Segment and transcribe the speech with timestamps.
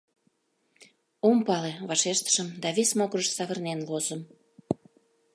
[1.27, 4.21] —Ом пале,— вашештышым да вес могырыш савырнен возым.